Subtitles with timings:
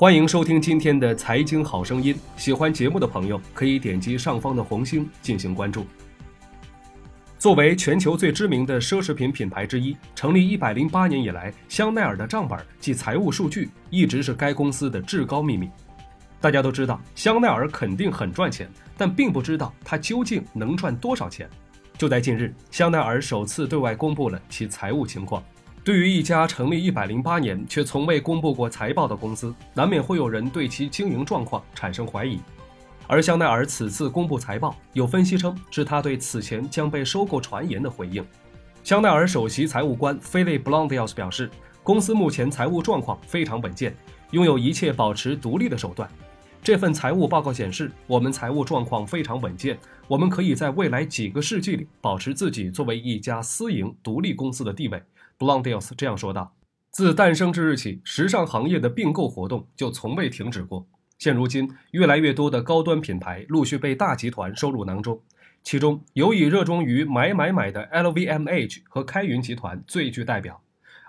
[0.00, 2.14] 欢迎收听今天的财经好声音。
[2.36, 5.84] 喜欢节目的朋友可以点击上方的红星进行关注。
[7.36, 15.68] 作为全球最知名的奢侈品品牌之一，成立一百零八年以来，香奈儿的账本及财务数据一直是该公司的至高秘密。
[16.40, 21.50] 大家都知道，香奈儿肯定很赚钱，但并不知道它究竟能赚多少钱。
[21.96, 25.42] 就在近日，香奈儿首次对外公布了其财务情况。
[25.88, 32.38] 对于一家成立一百零八年却从未公布过财报的公司，难免会有人对其经营状况产生怀疑。
[33.06, 38.22] 而香奈儿此次公布财报，有分析称是他对此前将被收购传言的回应。
[38.84, 41.50] 香奈儿首席财务官菲利布朗迪奥斯表示，
[41.82, 43.96] 公司目前财务状况非常稳健，
[44.32, 46.06] 拥有一切保持独立的手段。
[46.62, 55.02] 这份财务报告显示，我们财务状况非常稳健，我们可以在未来几个世纪里保持自己作为一家私营独立公司的地位。
[55.38, 56.56] B l o n d i l s 这样说道
[56.90, 60.88] ：“自诞生之日起，时尚行业的并购活动就从未停止过。
[61.16, 65.22] 现如今，越来越多的高端品牌陆续被大集团收入囊中，
[65.62, 70.60] 其中尤以热衷于买买买的 LVMH 和开云集团最具代表。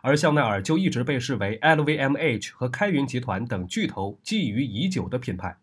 [0.04, 5.58] 而香奈儿就一直被视为 LVMH 和开云集团等巨头觊觎已久的品牌。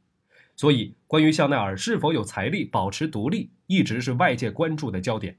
[0.57, 5.39] 所以，关于香奈儿是否有财力保持独立，一直是外界关注的焦点。”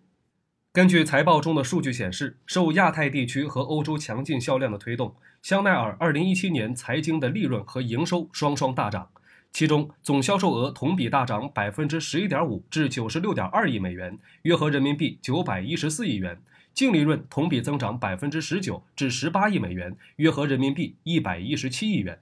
[0.78, 9.10] 根据财报中的数据显示，受亚太地区和欧洲强劲销量的推动，香奈儿2017年财经的利润和营收双双大涨。
[9.52, 16.36] 其中，总销售额同比大涨11.5%至96.2亿美元，约合人民币914亿元；
[16.76, 22.20] 净利润同比增长19%至18亿美元，约合人民币117亿元。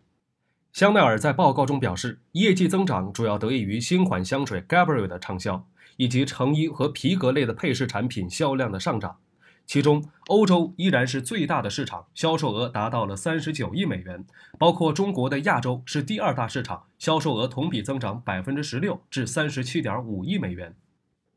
[0.71, 5.67] 香奈儿在报告中表示，业绩增长主要得益于新款香水 Gabrielle 的畅销。
[5.97, 9.17] 以及成衣和皮革类的配饰产品销量的上涨，
[9.65, 14.25] 其中欧洲依然是最大的市场，销售额达到了三十九亿美元。
[14.57, 20.75] 包括中国的亚洲是第二大市场，销售额同比增长百分之十六至三十七点五亿美元。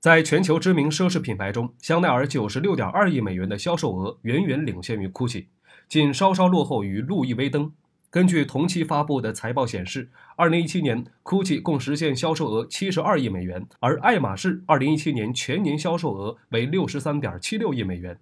[0.01, 5.47] 在全球知名奢侈品牌中，香奈儿九十六点二亿美元的销售额远远领先于 GUCCI，
[5.89, 7.73] 仅稍稍落后于路易威登。
[8.11, 10.09] 根据同期发布的财报显示
[10.39, 18.19] ，2017年，GUCCI 共实现销售额72亿美元，而爱马仕2017年全年销售额为63.76亿美元。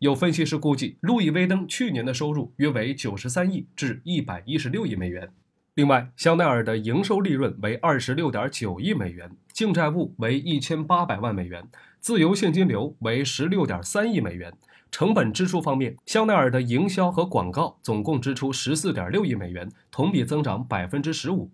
[0.00, 5.30] 有分析师估计，路易威登去年的收入约为93亿至116亿美元。
[5.74, 11.66] 另外，香奈儿的营收利润为26.9亿美元，净债务为1800万美元，
[11.98, 14.52] 自由现金流为16.3亿美元。
[14.94, 21.50] 成本支出方面，香奈儿的营销和广告总共支出十四点六亿美元，同比增长百分之十五。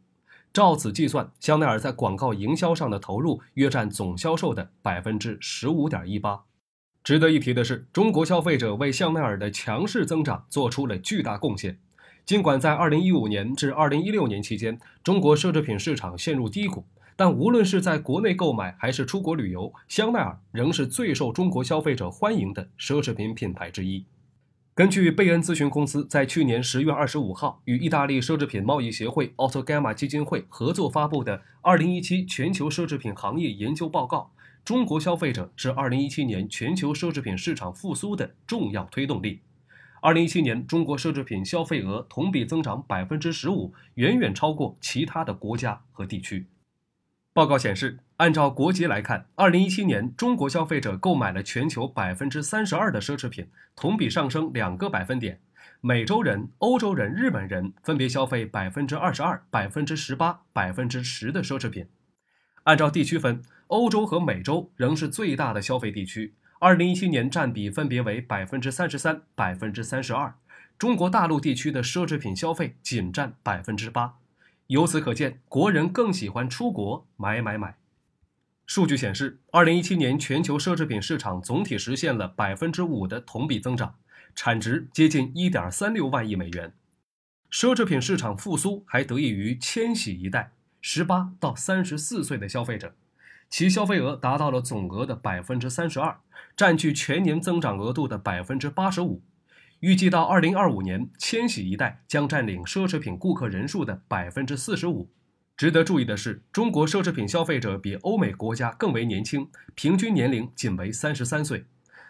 [0.53, 6.43] 照此计算，香奈儿在广告营销上的投入约占总销售的百分之十五点一八。
[7.03, 11.79] 值得一提的是，中国消费者为香奈儿的强势增长做出了巨大贡献。
[12.27, 16.85] 尽管在二零一五年至二零一六年期间，中国奢侈品市场陷入低谷。
[17.21, 24.07] 但无论是在国内购买还是出国旅游，香奈儿仍是最受中国消费者欢迎的奢侈品品牌之一。
[24.75, 34.33] 根据贝恩咨询公司在去年十月二十五号与意大利奢侈品贸易协会奥特伽马基金会合作发布的《二零一七全球奢侈品行业研究报告》，
[34.67, 39.41] 中国消费者是二零一七年全球奢侈品市场复苏的重要推动力。
[40.01, 46.47] 二零一七年，中国奢侈品消费额同比增长百分之十五，远远超过其他的国家和地区。
[47.41, 55.41] 报告显示，按照国籍来看，二零一七年中国消费者购买了全球百分之三十二的奢侈品，同比上升两个百分点。
[55.81, 61.87] 美洲人、欧洲人、日本人分别消费百分之二十二、百分之十八、百分之十的奢侈品。
[62.65, 70.35] 按照地区分，欧洲和美洲仍是最大的消费地区，二零一七年占比分别为百分之三十三、百分之三十二。
[70.77, 74.17] 中国大陆地区的奢侈品消费仅占百分之八。
[74.71, 77.77] 由此可见，国人更喜欢出国买买买。
[78.67, 83.97] 数据显示，二零一七年全球奢侈品市场总体实现了百分之五的同比增长，
[84.33, 86.73] 产值接近一点三六万亿美元。
[87.51, 92.95] 奢侈品市场复苏还得益于千禧一代（十八到三十四岁的消费者），
[93.51, 96.21] 其消费额达到了总额的百分之三十二，
[96.57, 99.21] 占据全年增长额度的百分之八十五。
[99.81, 105.11] 预计到二零二五年，千禧一代将占领奢侈品顾客人数的百分之四十五。
[105.57, 111.65] 值得注意的是，中国奢侈品消费者比欧美国家更为年轻，平均年龄仅为三十三岁。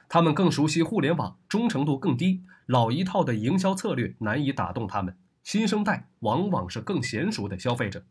[0.08, 5.16] 他们更熟悉互联网，忠诚度更低，老一套的营销策略难以打动他们。
[5.44, 8.04] 新生代往往是更娴熟的消费者。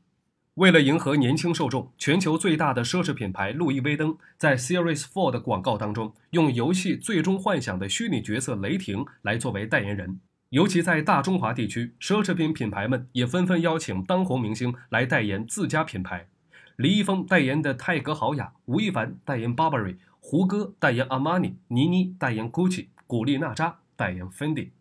[0.60, 10.20] 为了迎合年轻受众，全球最大的奢侈品牌路易威登在 Series f o u r 的广告当中，用游戏《最终幻想》的虚拟角色雷霆来作为代言人。
[10.50, 16.28] 尤其在大中华地区，奢侈品品牌们也纷纷邀请当红明星来代言自家品牌。
[16.76, 24.72] 李易峰代言的泰格豪雅，吴亦凡代言 Burberry，胡歌代言阿玛尼，倪妮代言 Gucci，古力娜扎代言 Fendi。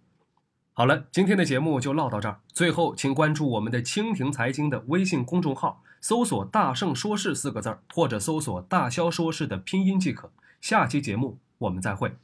[0.79, 2.39] 好了，今天的节目就唠到这儿。
[2.53, 10.31] 最后，请关注我们的蜻蜓财经的微信公众号，搜索“大圣说事”四个字儿，或者搜索“大肖说事”的拼音即可。
[10.61, 12.15] 下期节目我们再会。